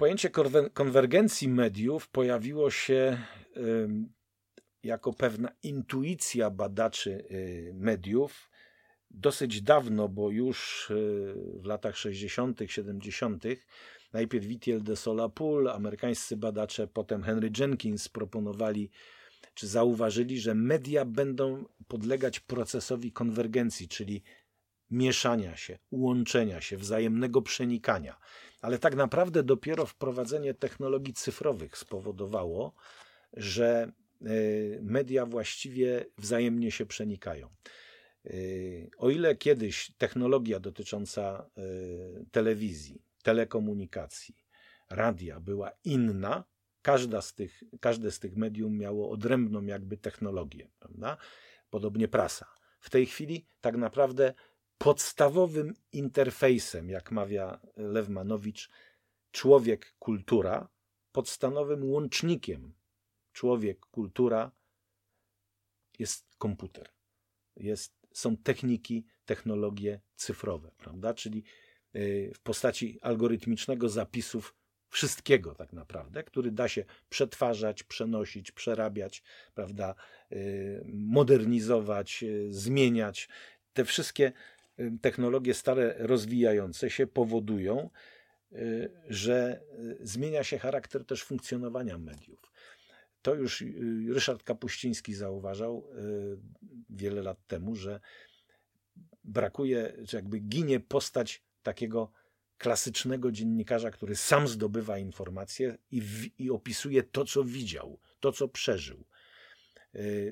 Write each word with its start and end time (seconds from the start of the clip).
Pojęcie 0.00 0.30
konwergencji 0.74 1.48
mediów 1.48 2.08
pojawiło 2.08 2.70
się 2.70 3.18
jako 4.82 5.12
pewna 5.12 5.52
intuicja 5.62 6.50
badaczy 6.50 7.10
y, 7.30 7.72
mediów 7.74 8.50
dosyć 9.10 9.62
dawno, 9.62 10.08
bo 10.08 10.30
już 10.30 10.90
y, 10.90 11.34
w 11.54 11.64
latach 11.64 11.96
60., 11.96 12.60
70., 12.66 13.44
najpierw 14.12 14.46
Witiel 14.46 14.82
de 14.82 14.96
Solapul, 14.96 15.68
amerykańscy 15.68 16.36
badacze, 16.36 16.86
potem 16.86 17.22
Henry 17.22 17.50
Jenkins 17.58 18.08
proponowali, 18.08 18.90
czy 19.54 19.66
zauważyli, 19.66 20.40
że 20.40 20.54
media 20.54 21.04
będą 21.04 21.64
podlegać 21.88 22.40
procesowi 22.40 23.12
konwergencji, 23.12 23.88
czyli 23.88 24.22
mieszania 24.90 25.56
się, 25.56 25.78
łączenia 25.90 26.60
się, 26.60 26.76
wzajemnego 26.76 27.42
przenikania. 27.42 28.16
Ale 28.60 28.78
tak 28.78 28.96
naprawdę 28.96 29.42
dopiero 29.42 29.86
wprowadzenie 29.86 30.54
technologii 30.54 31.14
cyfrowych 31.14 31.78
spowodowało, 31.78 32.74
że 33.32 33.92
y, 34.26 34.80
media 34.82 35.26
właściwie 35.26 36.06
wzajemnie 36.18 36.70
się 36.70 36.86
przenikają. 36.86 37.48
Y, 38.26 38.90
o 38.98 39.10
ile 39.10 39.36
kiedyś 39.36 39.92
technologia 39.98 40.60
dotycząca 40.60 41.50
y, 41.58 42.26
telewizji, 42.30 43.02
telekomunikacji, 43.22 44.36
radia 44.90 45.40
była 45.40 45.70
inna, 45.84 46.44
każda 46.82 47.22
z 47.22 47.34
tych, 47.34 47.62
każde 47.80 48.10
z 48.10 48.18
tych 48.18 48.36
medium 48.36 48.78
miało 48.78 49.10
odrębną 49.10 49.62
jakby 49.62 49.96
technologię, 49.96 50.70
prawda? 50.78 51.16
Podobnie 51.70 52.08
prasa. 52.08 52.46
W 52.80 52.90
tej 52.90 53.06
chwili 53.06 53.46
tak 53.60 53.76
naprawdę 53.76 54.34
podstawowym 54.80 55.74
interfejsem, 55.92 56.90
jak 56.90 57.10
mawia 57.10 57.60
Lewmanowicz, 57.76 58.70
człowiek 59.32 59.94
kultura, 59.98 60.68
podstawowym 61.12 61.90
łącznikiem 61.90 62.74
człowiek 63.32 63.80
kultura 63.80 64.52
jest 65.98 66.36
komputer. 66.38 66.88
Jest, 67.56 67.94
są 68.12 68.36
techniki, 68.36 69.06
technologie 69.24 70.00
cyfrowe, 70.16 70.70
prawda? 70.76 71.14
Czyli 71.14 71.44
y, 71.96 72.32
w 72.34 72.40
postaci 72.40 72.98
algorytmicznego 73.02 73.88
zapisów 73.88 74.54
wszystkiego 74.88 75.54
tak 75.54 75.72
naprawdę, 75.72 76.24
który 76.24 76.50
da 76.50 76.68
się 76.68 76.84
przetwarzać, 77.08 77.82
przenosić, 77.82 78.52
przerabiać, 78.52 79.22
prawda, 79.54 79.94
y, 80.32 80.84
modernizować, 80.92 82.22
y, 82.22 82.52
zmieniać. 82.52 83.28
Te 83.72 83.84
wszystkie 83.84 84.32
technologie 85.02 85.54
stare 85.54 85.94
rozwijające 85.98 86.90
się 86.90 87.06
powodują, 87.06 87.90
y, 88.52 88.90
że 89.08 89.60
y, 89.78 90.06
zmienia 90.06 90.44
się 90.44 90.58
charakter 90.58 91.04
też 91.04 91.24
funkcjonowania 91.24 91.98
mediów. 91.98 92.52
To 93.22 93.34
już 93.34 93.62
y, 93.62 93.74
Ryszard 94.08 94.42
Kapuściński 94.42 95.14
zauważał 95.14 95.88
wiele 96.90 97.22
lat 97.22 97.46
temu, 97.46 97.76
że 97.76 98.00
brakuje, 99.24 99.92
że 100.02 100.16
jakby 100.18 100.38
ginie 100.38 100.80
postać 100.80 101.42
takiego 101.62 102.12
klasycznego 102.58 103.32
dziennikarza, 103.32 103.90
który 103.90 104.16
sam 104.16 104.48
zdobywa 104.48 104.98
informacje 104.98 105.78
i, 105.90 106.00
w, 106.00 106.40
i 106.40 106.50
opisuje 106.50 107.02
to, 107.02 107.24
co 107.24 107.44
widział, 107.44 107.98
to, 108.20 108.32
co 108.32 108.48
przeżył. 108.48 109.04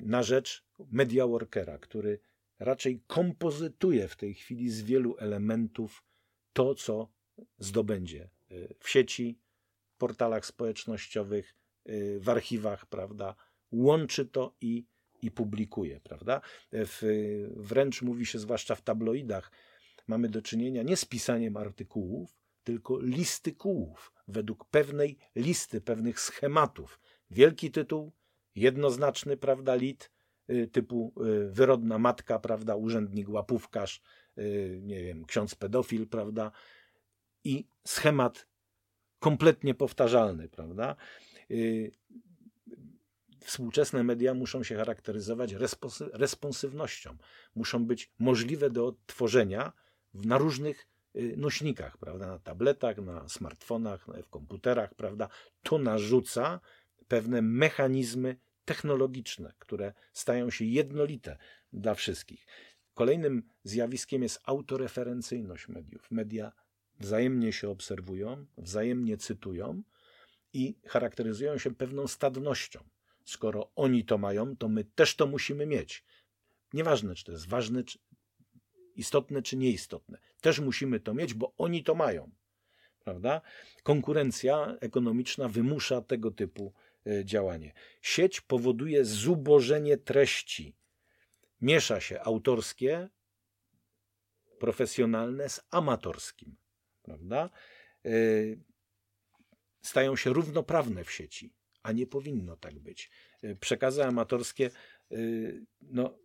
Na 0.01 0.23
rzecz 0.23 0.65
media 0.91 1.27
workera, 1.27 1.77
który 1.77 2.19
raczej 2.59 3.03
kompozytuje 3.07 4.07
w 4.07 4.15
tej 4.15 4.33
chwili 4.33 4.69
z 4.69 4.81
wielu 4.81 5.17
elementów 5.17 6.03
to, 6.53 6.75
co 6.75 7.11
zdobędzie 7.57 8.29
y, 8.51 8.75
w 8.79 8.89
sieci, 8.89 9.39
portalach 9.97 10.45
społecznościowych, 10.45 11.55
y, 11.89 12.19
w 12.19 12.29
archiwach, 12.29 12.85
prawda? 12.85 13.35
Łączy 13.71 14.25
to 14.25 14.55
i, 14.61 14.85
i 15.21 15.31
publikuje, 15.31 15.99
prawda? 15.99 16.41
W, 16.71 17.01
wręcz 17.55 18.01
mówi 18.01 18.25
się, 18.25 18.39
zwłaszcza 18.39 18.75
w 18.75 18.81
tabloidach, 18.81 19.51
mamy 20.07 20.29
do 20.29 20.41
czynienia 20.41 20.83
nie 20.83 20.97
z 20.97 21.05
pisaniem 21.05 21.57
artykułów, 21.57 22.39
tylko 22.63 22.99
listykułów, 22.99 24.13
według 24.27 24.65
pewnej 24.65 25.17
listy, 25.35 25.81
pewnych 25.81 26.19
schematów. 26.19 26.99
Wielki 27.29 27.71
tytuł, 27.71 28.11
jednoznaczny, 28.55 29.37
prawda, 29.37 29.75
lit, 29.75 30.11
typu 30.71 31.13
y, 31.25 31.49
wyrodna 31.51 31.99
matka, 31.99 32.39
prawda, 32.39 32.75
urzędnik 32.75 33.29
łapówkarz, 33.29 34.01
y, 34.37 34.79
nie 34.83 35.03
wiem, 35.03 35.25
ksiądz 35.25 35.55
pedofil, 35.55 36.07
prawda, 36.07 36.51
i 37.43 37.67
schemat 37.87 38.47
kompletnie 39.19 39.73
powtarzalny, 39.75 40.49
prawda. 40.49 40.95
Współczesne 43.39 44.03
media 44.03 44.33
muszą 44.33 44.63
się 44.63 44.75
charakteryzować 44.75 45.55
responsywnością, 46.13 47.17
muszą 47.55 47.85
być 47.85 48.11
możliwe 48.19 48.69
do 48.69 48.87
odtworzenia 48.87 49.73
na 50.13 50.37
różnych 50.37 50.87
nośnikach, 51.37 51.97
prawda, 51.97 52.27
na 52.27 52.39
tabletach, 52.39 52.97
na 52.97 53.29
smartfonach, 53.29 54.05
w 54.23 54.29
komputerach, 54.29 54.93
prawda. 54.93 55.29
To 55.63 55.77
narzuca 55.77 56.59
pewne 57.07 57.41
mechanizmy 57.41 58.37
technologiczne, 58.69 59.53
które 59.59 59.93
stają 60.13 60.49
się 60.49 60.65
jednolite 60.65 61.37
dla 61.73 61.95
wszystkich. 61.95 62.45
Kolejnym 62.93 63.43
zjawiskiem 63.63 64.23
jest 64.23 64.39
autoreferencyjność 64.45 65.67
mediów. 65.67 66.11
Media 66.11 66.51
wzajemnie 66.99 67.53
się 67.53 67.69
obserwują, 67.69 68.45
wzajemnie 68.57 69.17
cytują 69.17 69.83
i 70.53 70.75
charakteryzują 70.85 71.57
się 71.57 71.75
pewną 71.75 72.07
stadnością. 72.07 72.79
Skoro 73.25 73.71
oni 73.75 74.05
to 74.05 74.17
mają, 74.17 74.57
to 74.57 74.69
my 74.69 74.83
też 74.83 75.15
to 75.15 75.27
musimy 75.27 75.65
mieć. 75.65 76.03
Nieważne, 76.73 77.15
czy 77.15 77.23
to 77.25 77.31
jest 77.31 77.47
ważne, 77.47 77.83
czy 77.83 77.99
istotne, 78.95 79.41
czy 79.41 79.57
nieistotne. 79.57 80.17
Też 80.41 80.59
musimy 80.59 80.99
to 80.99 81.13
mieć, 81.13 81.33
bo 81.33 81.53
oni 81.57 81.83
to 81.83 81.95
mają. 81.95 82.31
Prawda? 83.03 83.41
Konkurencja 83.83 84.77
ekonomiczna 84.79 85.47
wymusza 85.47 86.01
tego 86.01 86.31
typu 86.31 86.73
działanie. 87.23 87.73
Sieć 88.01 88.41
powoduje 88.41 89.05
zubożenie 89.05 89.97
treści. 89.97 90.75
Miesza 91.61 91.99
się 91.99 92.21
autorskie, 92.21 93.09
profesjonalne 94.59 95.49
z 95.49 95.61
amatorskim. 95.71 96.55
Prawda? 97.01 97.49
E, 98.05 98.09
stają 99.81 100.15
się 100.15 100.33
równoprawne 100.33 101.03
w 101.03 101.11
sieci, 101.11 101.53
a 101.83 101.91
nie 101.91 102.07
powinno 102.07 102.57
tak 102.57 102.79
być. 102.79 103.11
E, 103.41 103.55
przekazy 103.55 104.05
amatorskie 104.05 104.69
no, 105.81 106.19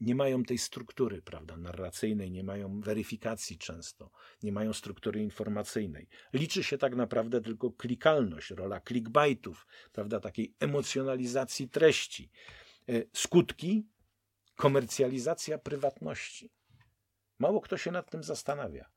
nie 0.00 0.14
mają 0.14 0.42
tej 0.42 0.58
struktury 0.58 1.22
prawda, 1.22 1.56
narracyjnej, 1.56 2.30
nie 2.30 2.44
mają 2.44 2.80
weryfikacji 2.80 3.58
często, 3.58 4.10
nie 4.42 4.52
mają 4.52 4.72
struktury 4.72 5.22
informacyjnej. 5.22 6.08
Liczy 6.32 6.64
się 6.64 6.78
tak 6.78 6.96
naprawdę 6.96 7.40
tylko 7.40 7.70
klikalność, 7.70 8.50
rola 8.50 8.80
clickbaitów, 8.80 9.66
prawda, 9.92 10.20
takiej 10.20 10.54
emocjonalizacji 10.60 11.68
treści. 11.68 12.30
E, 12.88 13.02
skutki 13.12 13.86
komercjalizacja 14.56 15.58
prywatności. 15.58 16.50
Mało 17.38 17.60
kto 17.60 17.76
się 17.76 17.90
nad 17.90 18.10
tym 18.10 18.22
zastanawia. 18.22 18.90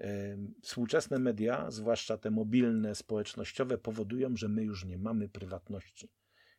E, 0.00 0.36
współczesne 0.62 1.18
media, 1.18 1.70
zwłaszcza 1.70 2.18
te 2.18 2.30
mobilne, 2.30 2.94
społecznościowe, 2.94 3.78
powodują, 3.78 4.36
że 4.36 4.48
my 4.48 4.64
już 4.64 4.84
nie 4.84 4.98
mamy 4.98 5.28
prywatności. 5.28 6.08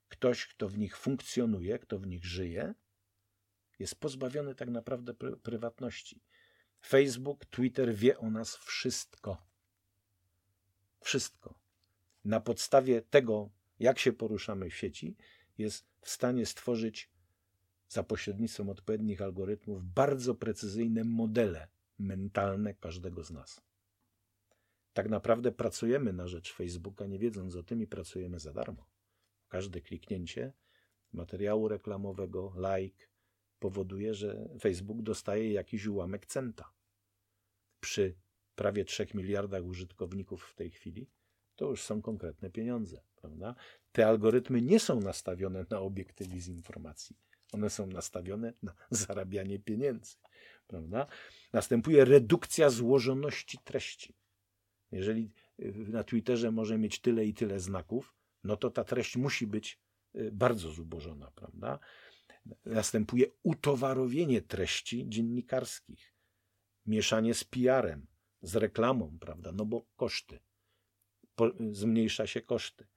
Ktoś, 0.07 0.47
kto 0.47 0.69
w 0.69 0.77
nich 0.77 0.97
funkcjonuje, 0.97 1.79
kto 1.79 1.99
w 1.99 2.07
nich 2.07 2.25
żyje, 2.25 2.73
jest 3.79 3.95
pozbawiony 3.95 4.55
tak 4.55 4.69
naprawdę 4.69 5.13
pr 5.13 5.41
prywatności. 5.41 6.21
Facebook, 6.85 7.45
Twitter 7.45 7.95
wie 7.95 8.17
o 8.17 8.29
nas 8.29 8.55
wszystko. 8.55 9.37
Wszystko. 11.01 11.59
Na 12.25 12.39
podstawie 12.39 13.01
tego, 13.01 13.49
jak 13.79 13.99
się 13.99 14.13
poruszamy 14.13 14.69
w 14.69 14.75
sieci, 14.75 15.15
jest 15.57 15.85
w 16.01 16.09
stanie 16.09 16.45
stworzyć 16.45 17.11
za 17.89 18.03
pośrednictwem 18.03 18.69
odpowiednich 18.69 19.21
algorytmów 19.21 19.83
bardzo 19.93 20.35
precyzyjne 20.35 21.03
modele 21.03 21.67
mentalne 21.99 22.73
każdego 22.73 23.23
z 23.23 23.31
nas. 23.31 23.61
Tak 24.93 25.09
naprawdę 25.09 25.51
pracujemy 25.51 26.13
na 26.13 26.27
rzecz 26.27 26.53
Facebooka, 26.53 27.05
nie 27.05 27.19
wiedząc 27.19 27.55
o 27.55 27.63
tym, 27.63 27.81
i 27.81 27.87
pracujemy 27.87 28.39
za 28.39 28.53
darmo. 28.53 28.85
Każde 29.49 29.81
kliknięcie 29.81 30.53
materiału 31.13 31.67
reklamowego, 31.67 32.53
like, 32.57 33.05
powoduje, 33.65 34.13
że 34.13 34.49
Facebook 34.59 35.01
dostaje 35.01 35.51
jakiś 35.51 35.85
ułamek 35.85 36.25
centa. 36.25 36.71
Przy 37.79 38.15
prawie 38.55 38.85
3 38.85 39.07
miliardach 39.13 39.63
użytkowników 39.63 40.43
w 40.43 40.55
tej 40.55 40.71
chwili, 40.71 41.09
to 41.55 41.69
już 41.69 41.81
są 41.83 42.01
konkretne 42.01 42.49
pieniądze, 42.49 43.01
prawda? 43.15 43.55
Te 43.91 44.07
algorytmy 44.07 44.61
nie 44.61 44.79
są 44.79 44.99
nastawione 44.99 45.65
na 45.69 45.79
obiektywizm 45.79 46.53
informacji. 46.53 47.17
One 47.53 47.69
są 47.69 47.87
nastawione 47.87 48.53
na 48.63 48.73
zarabianie 48.89 49.59
pieniędzy, 49.59 50.15
prawda? 50.67 51.07
Następuje 51.53 52.05
redukcja 52.05 52.69
złożoności 52.69 53.57
treści. 53.63 54.15
Jeżeli 54.91 55.31
na 55.87 56.03
Twitterze 56.03 56.51
może 56.51 56.77
mieć 56.77 57.01
tyle 57.01 57.25
i 57.25 57.33
tyle 57.33 57.59
znaków, 57.59 58.15
no 58.43 58.57
to 58.57 58.69
ta 58.69 58.83
treść 58.83 59.17
musi 59.17 59.47
być 59.47 59.79
bardzo 60.31 60.71
zubożona, 60.71 61.31
prawda? 61.31 61.79
Następuje 62.65 63.25
utowarowienie 63.43 64.41
treści 64.41 65.09
dziennikarskich, 65.09 66.13
mieszanie 66.85 67.33
z 67.33 67.43
PR-em, 67.43 68.07
z 68.41 68.55
reklamą, 68.55 69.17
prawda? 69.19 69.51
No 69.51 69.65
bo 69.65 69.85
koszty. 69.95 70.39
Po, 71.35 71.51
zmniejsza 71.71 72.27
się 72.27 72.41
koszty. 72.41 72.87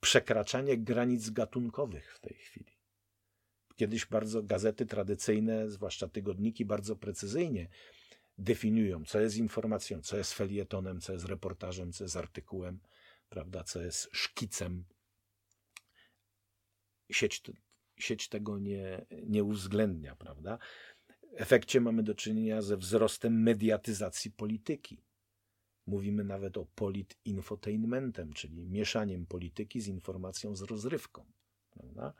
Przekraczanie 0.00 0.78
granic 0.78 1.30
gatunkowych 1.30 2.14
w 2.14 2.20
tej 2.20 2.34
chwili. 2.34 2.78
Kiedyś 3.76 4.06
bardzo 4.06 4.42
gazety 4.42 4.86
tradycyjne, 4.86 5.70
zwłaszcza 5.70 6.08
tygodniki, 6.08 6.64
bardzo 6.64 6.96
precyzyjnie 6.96 7.68
definiują, 8.38 9.04
co 9.04 9.20
jest 9.20 9.36
informacją, 9.36 10.02
co 10.02 10.16
jest 10.16 10.34
felietonem, 10.34 11.00
co 11.00 11.12
jest 11.12 11.24
reportażem, 11.24 11.92
co 11.92 12.04
jest 12.04 12.16
artykułem, 12.16 12.80
prawda, 13.28 13.64
co 13.64 13.82
jest 13.82 14.08
szkicem. 14.12 14.84
Sieć, 17.10 17.42
sieć 17.96 18.28
tego 18.28 18.58
nie, 18.58 19.06
nie 19.26 19.44
uwzględnia, 19.44 20.16
prawda? 20.16 20.58
W 21.12 21.40
efekcie 21.40 21.80
mamy 21.80 22.02
do 22.02 22.14
czynienia 22.14 22.62
ze 22.62 22.76
wzrostem 22.76 23.42
mediatyzacji 23.42 24.30
polityki. 24.30 25.04
Mówimy 25.86 26.24
nawet 26.24 26.58
o 26.58 26.66
politinfotainmentem, 26.74 28.32
czyli 28.32 28.66
mieszaniem 28.66 29.26
polityki 29.26 29.80
z 29.80 29.88
informacją, 29.88 30.56
z 30.56 30.62
rozrywką. 30.62 31.32
Prawda? 31.70 32.14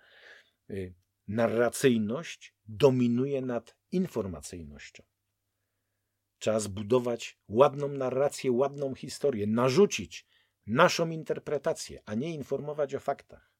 Y, 0.70 0.94
narracyjność 1.28 2.54
dominuje 2.66 3.42
nad 3.42 3.76
informacyjnością. 3.92 5.02
Trzeba 6.38 6.60
zbudować 6.60 7.38
ładną 7.48 7.88
narrację, 7.88 8.52
ładną 8.52 8.94
historię, 8.94 9.46
narzucić 9.46 10.26
naszą 10.66 11.10
interpretację, 11.10 12.02
a 12.06 12.14
nie 12.14 12.34
informować 12.34 12.94
o 12.94 13.00
faktach. 13.00 13.52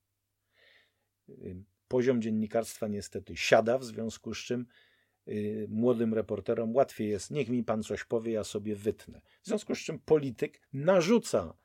Poziom 1.94 2.22
dziennikarstwa 2.22 2.88
niestety 2.88 3.36
siada, 3.36 3.78
w 3.78 3.84
związku 3.84 4.34
z 4.34 4.38
czym 4.38 4.66
y, 5.28 5.66
młodym 5.70 6.14
reporterom 6.14 6.74
łatwiej 6.74 7.08
jest, 7.08 7.30
niech 7.30 7.48
mi 7.48 7.64
pan 7.64 7.82
coś 7.82 8.04
powie, 8.04 8.32
ja 8.32 8.44
sobie 8.44 8.76
wytnę. 8.76 9.20
W 9.42 9.46
związku 9.46 9.74
z 9.74 9.78
czym 9.78 9.98
polityk 9.98 10.60
narzuca 10.72 11.56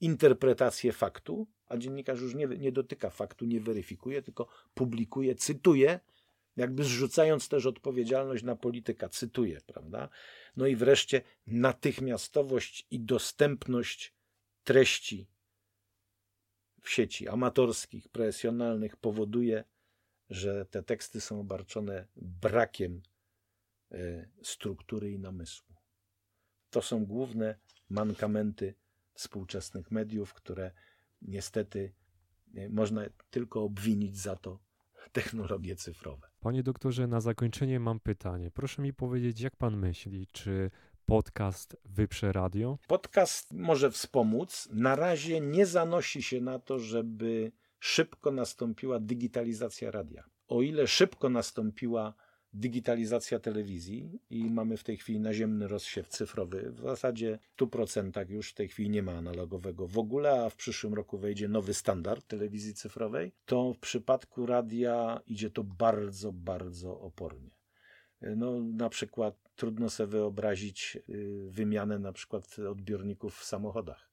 interpretację 0.00 0.92
faktu, 0.92 1.46
a 1.66 1.76
dziennikarz 1.76 2.20
już 2.20 2.34
nie, 2.34 2.46
nie 2.46 2.72
dotyka 2.72 3.10
faktu, 3.10 3.44
nie 3.44 3.60
weryfikuje, 3.60 4.22
tylko 4.22 4.48
publikuje, 4.74 5.34
cytuje, 5.34 6.00
jakby 6.56 6.84
zrzucając 6.84 7.48
też 7.48 7.66
odpowiedzialność 7.66 8.44
na 8.44 8.56
polityka, 8.56 9.08
cytuje, 9.08 9.60
prawda? 9.66 10.08
No 10.56 10.66
i 10.66 10.76
wreszcie 10.76 11.22
natychmiastowość 11.46 12.86
i 12.90 13.00
dostępność 13.00 14.14
treści 14.64 15.26
w 16.84 16.90
sieci 16.90 17.28
amatorskich, 17.28 18.08
profesjonalnych 18.08 18.96
powoduje, 18.96 19.64
że 20.30 20.66
te 20.66 20.82
teksty 20.82 21.20
są 21.20 21.40
obarczone 21.40 22.06
brakiem 22.16 23.02
e, 23.92 24.28
struktury 24.42 25.12
i 25.12 25.18
namysłu. 25.18 25.74
To 26.70 26.82
są 26.82 27.06
główne 27.06 27.58
mankamenty 27.90 28.74
współczesnych 29.14 29.90
mediów, 29.90 30.34
które 30.34 30.70
niestety 31.22 31.92
e, 32.54 32.68
można 32.68 33.02
tylko 33.30 33.62
obwinić 33.62 34.18
za 34.18 34.36
to 34.36 34.58
technologie 35.12 35.76
cyfrowe. 35.76 36.28
Panie 36.40 36.62
doktorze, 36.62 37.06
na 37.06 37.20
zakończenie 37.20 37.80
mam 37.80 38.00
pytanie. 38.00 38.50
Proszę 38.50 38.82
mi 38.82 38.92
powiedzieć, 38.92 39.40
jak 39.40 39.56
pan 39.56 39.76
myśli, 39.76 40.26
czy 40.32 40.70
podcast 41.06 41.76
wyprze 41.84 42.32
radio? 42.32 42.78
Podcast 42.88 43.52
może 43.52 43.90
wspomóc. 43.90 44.68
Na 44.72 44.96
razie 44.96 45.40
nie 45.40 45.66
zanosi 45.66 46.22
się 46.22 46.40
na 46.40 46.58
to, 46.58 46.78
żeby 46.78 47.52
szybko 47.78 48.30
nastąpiła 48.30 49.00
digitalizacja 49.00 49.90
radia. 49.90 50.24
O 50.48 50.62
ile 50.62 50.86
szybko 50.86 51.28
nastąpiła 51.28 52.14
digitalizacja 52.52 53.38
telewizji 53.38 54.20
i 54.30 54.44
mamy 54.44 54.76
w 54.76 54.84
tej 54.84 54.96
chwili 54.96 55.20
naziemny 55.20 55.68
rozsiew 55.68 56.08
cyfrowy. 56.08 56.72
W 56.72 56.80
zasadzie 56.80 57.38
w 57.56 57.62
100% 57.62 58.30
już 58.30 58.50
w 58.50 58.54
tej 58.54 58.68
chwili 58.68 58.90
nie 58.90 59.02
ma 59.02 59.12
analogowego 59.12 59.86
w 59.86 59.98
ogóle, 59.98 60.44
a 60.44 60.50
w 60.50 60.56
przyszłym 60.56 60.94
roku 60.94 61.18
wejdzie 61.18 61.48
nowy 61.48 61.74
standard 61.74 62.26
telewizji 62.26 62.74
cyfrowej. 62.74 63.32
To 63.46 63.72
w 63.72 63.78
przypadku 63.78 64.46
radia 64.46 65.20
idzie 65.26 65.50
to 65.50 65.64
bardzo, 65.64 66.32
bardzo 66.32 67.00
opornie. 67.00 67.50
No, 68.36 68.60
na 68.60 68.88
przykład 68.88 69.43
trudno 69.56 69.90
sobie 69.90 70.10
wyobrazić 70.10 70.98
y, 71.08 71.46
wymianę 71.50 71.98
na 71.98 72.12
przykład 72.12 72.58
odbiorników 72.58 73.38
w 73.38 73.44
samochodach 73.44 74.10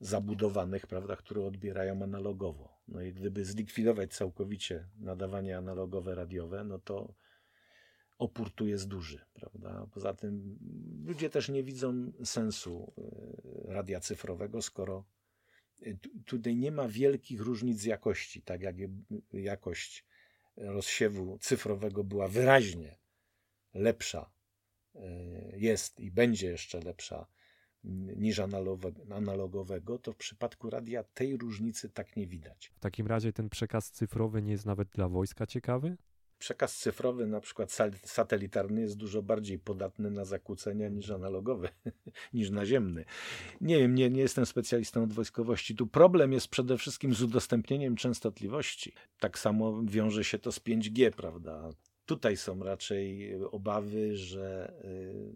zabudowanych, 0.00 0.86
prawda, 0.86 1.16
które 1.16 1.44
odbierają 1.44 2.02
analogowo. 2.02 2.80
No 2.88 3.02
i 3.02 3.12
gdyby 3.12 3.44
zlikwidować 3.44 4.14
całkowicie 4.14 4.88
nadawanie 4.98 5.56
analogowe 5.56 6.14
radiowe, 6.14 6.64
no 6.64 6.78
to 6.78 7.14
opór 8.18 8.50
tu 8.50 8.66
jest 8.66 8.88
duży, 8.88 9.20
prawda? 9.34 9.86
Poza 9.92 10.14
tym 10.14 10.58
ludzie 11.04 11.30
też 11.30 11.48
nie 11.48 11.62
widzą 11.62 12.12
sensu 12.24 12.92
y, 12.98 13.72
radia 13.72 14.00
cyfrowego, 14.00 14.62
skoro 14.62 15.04
y, 15.82 15.98
tutaj 16.26 16.56
nie 16.56 16.72
ma 16.72 16.88
wielkich 16.88 17.40
różnic 17.40 17.84
jakości, 17.84 18.42
tak 18.42 18.60
jak 18.60 18.76
jakość 19.32 20.04
rozsiewu 20.56 21.38
cyfrowego 21.38 22.04
była 22.04 22.28
wyraźnie 22.28 22.98
lepsza 23.74 24.30
jest 25.56 26.00
i 26.00 26.10
będzie 26.10 26.46
jeszcze 26.46 26.80
lepsza 26.80 27.26
niż 28.16 28.40
analogowego, 29.10 29.98
to 29.98 30.12
w 30.12 30.16
przypadku 30.16 30.70
radia 30.70 31.04
tej 31.04 31.36
różnicy 31.36 31.88
tak 31.88 32.16
nie 32.16 32.26
widać. 32.26 32.72
W 32.76 32.80
takim 32.80 33.06
razie 33.06 33.32
ten 33.32 33.48
przekaz 33.48 33.90
cyfrowy 33.90 34.42
nie 34.42 34.52
jest 34.52 34.66
nawet 34.66 34.88
dla 34.88 35.08
wojska 35.08 35.46
ciekawy? 35.46 35.96
Przekaz 36.38 36.76
cyfrowy, 36.76 37.26
na 37.26 37.40
przykład 37.40 37.72
satelitarny, 38.04 38.80
jest 38.80 38.96
dużo 38.96 39.22
bardziej 39.22 39.58
podatny 39.58 40.10
na 40.10 40.24
zakłócenia 40.24 40.88
niż 40.88 41.10
analogowy, 41.10 41.68
niż 42.32 42.50
naziemny. 42.50 43.04
Nie 43.60 43.78
wiem, 43.78 43.94
nie, 43.94 44.10
nie 44.10 44.20
jestem 44.20 44.46
specjalistą 44.46 45.02
od 45.02 45.12
wojskowości. 45.12 45.74
Tu 45.74 45.86
problem 45.86 46.32
jest 46.32 46.48
przede 46.48 46.78
wszystkim 46.78 47.14
z 47.14 47.22
udostępnieniem 47.22 47.96
częstotliwości. 47.96 48.92
Tak 49.18 49.38
samo 49.38 49.82
wiąże 49.84 50.24
się 50.24 50.38
to 50.38 50.52
z 50.52 50.60
5G, 50.60 51.10
prawda? 51.10 51.70
Tutaj 52.10 52.36
są 52.36 52.62
raczej 52.62 53.34
obawy, 53.50 54.16
że 54.16 54.72
y, 54.84 55.34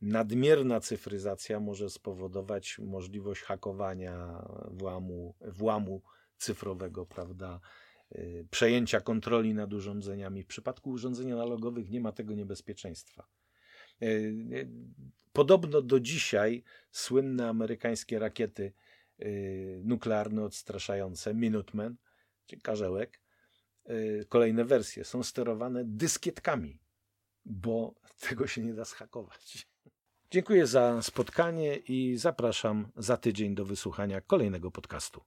nadmierna 0.00 0.80
cyfryzacja 0.80 1.60
może 1.60 1.90
spowodować 1.90 2.78
możliwość 2.78 3.42
hakowania 3.42 4.44
włamu, 4.70 5.34
włamu 5.40 6.02
cyfrowego, 6.36 7.06
prawda? 7.06 7.60
Y, 8.12 8.46
przejęcia 8.50 9.00
kontroli 9.00 9.54
nad 9.54 9.72
urządzeniami. 9.72 10.42
W 10.42 10.46
przypadku 10.46 10.90
urządzeń 10.90 11.32
analogowych 11.32 11.90
nie 11.90 12.00
ma 12.00 12.12
tego 12.12 12.34
niebezpieczeństwa. 12.34 13.26
Y, 14.02 14.06
y, 14.06 14.68
podobno 15.32 15.82
do 15.82 16.00
dzisiaj 16.00 16.62
słynne 16.90 17.48
amerykańskie 17.48 18.18
rakiety 18.18 18.72
nuklearne 19.82 20.44
odstraszające 20.44 21.34
Minuteman, 21.34 21.96
czy 22.46 22.60
Karzełek, 22.60 23.20
kolejne 24.28 24.64
wersje 24.64 25.04
są 25.04 25.22
sterowane 25.22 25.84
dyskietkami, 25.84 26.78
bo 27.44 27.94
tego 28.28 28.46
się 28.46 28.62
nie 28.62 28.74
da 28.74 28.84
schakować. 28.84 29.68
Dziękuję 30.30 30.66
za 30.66 31.02
spotkanie 31.02 31.76
i 31.76 32.16
zapraszam 32.16 32.88
za 32.96 33.16
tydzień 33.16 33.54
do 33.54 33.64
wysłuchania 33.64 34.20
kolejnego 34.20 34.70
podcastu. 34.70 35.20